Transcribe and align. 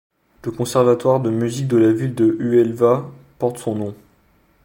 Le 0.43 0.49
Conservatoire 0.49 1.19
de 1.19 1.29
musique 1.29 1.67
de 1.67 1.77
la 1.77 1.91
ville 1.91 2.15
de 2.15 2.25
Huelva 2.25 3.07
porte 3.37 3.59
son 3.59 3.75
nom. 3.75 3.95